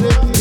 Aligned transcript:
Madre. 0.00 0.31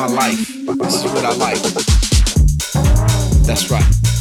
my 0.00 0.06
life. 0.06 0.48
This 0.78 1.04
is 1.04 1.12
what 1.12 1.26
I 1.26 1.34
like. 1.36 1.60
That's 3.44 3.70
right. 3.70 4.19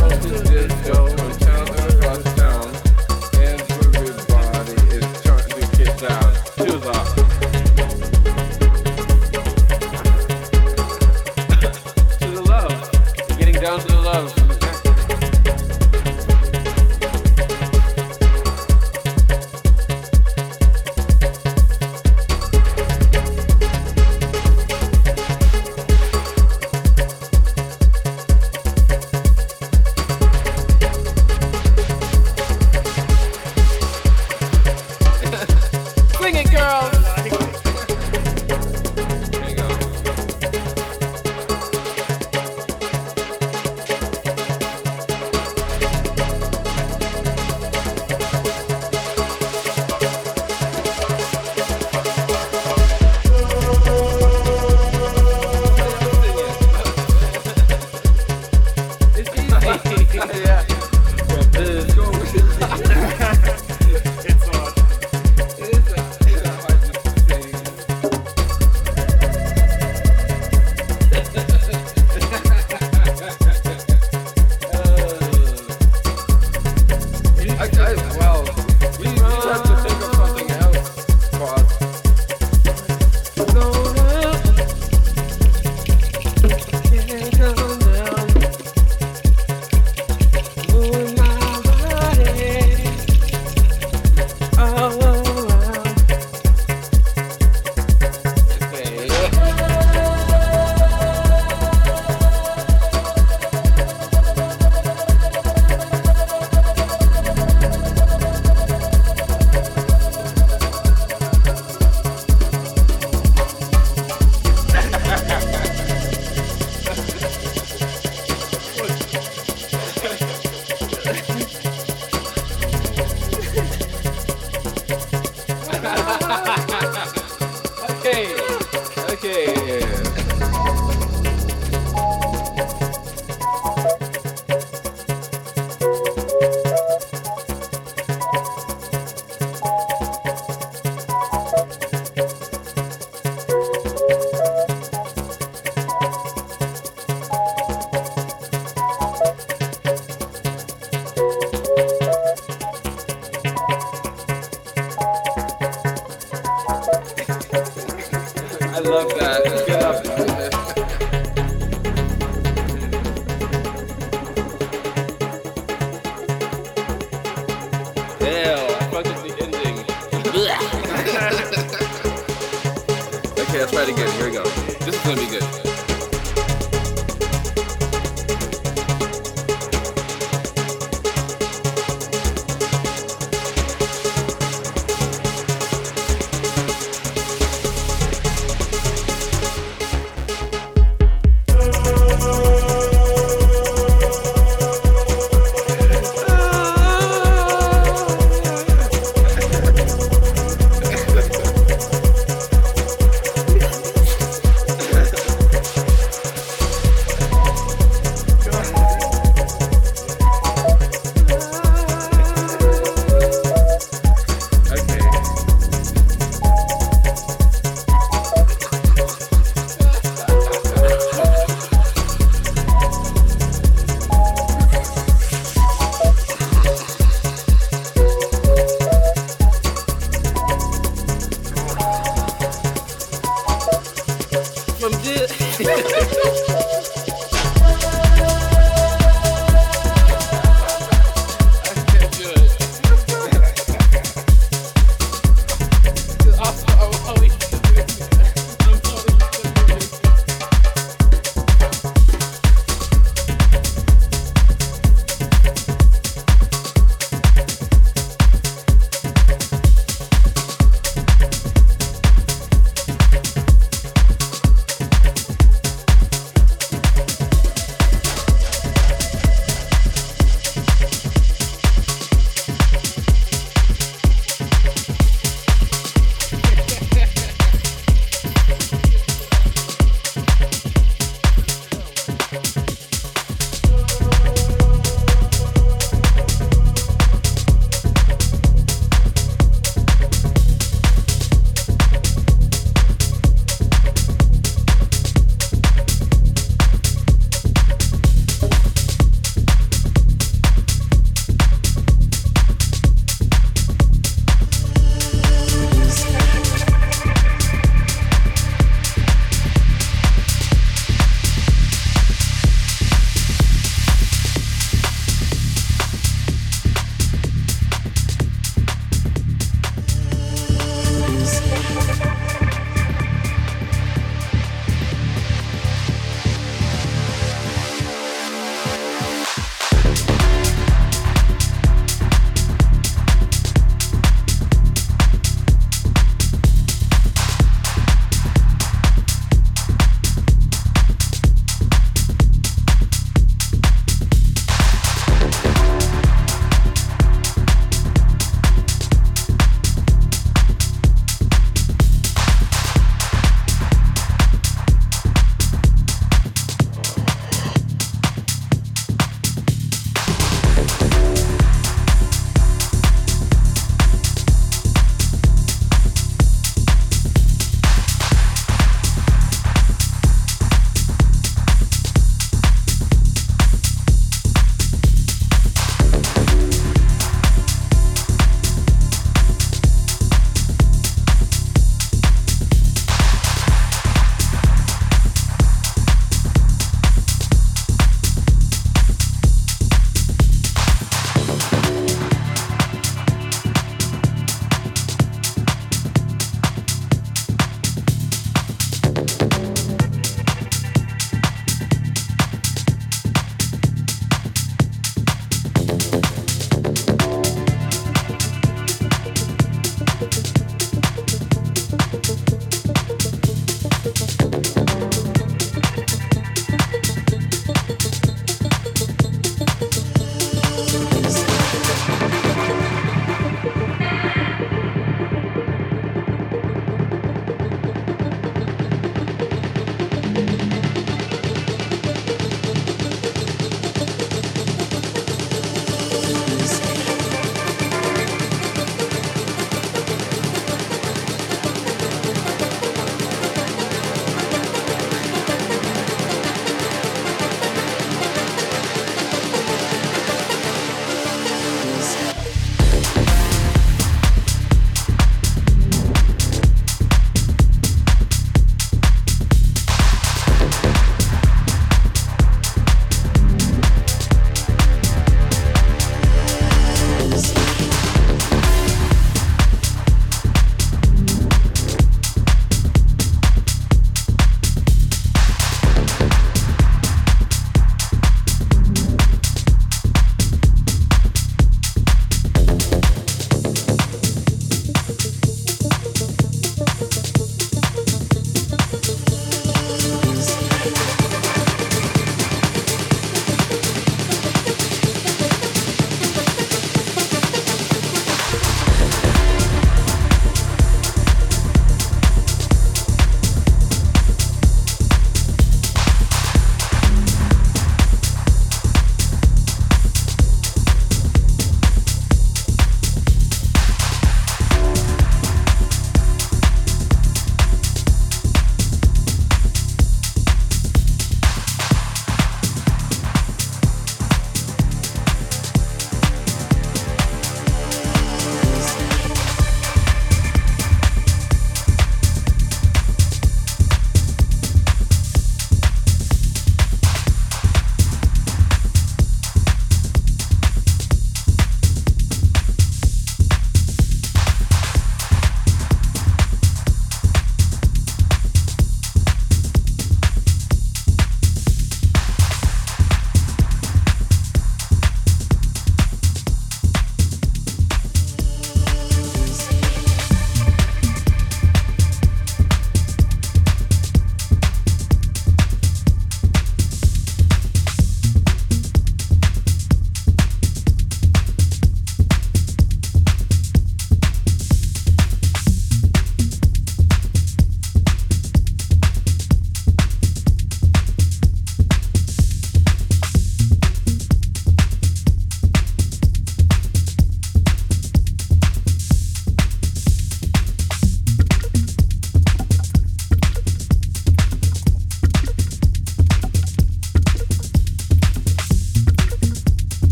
Thank 0.00 0.44
you. 0.44 0.49